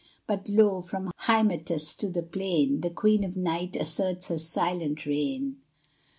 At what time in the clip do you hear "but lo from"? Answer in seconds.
0.25-1.11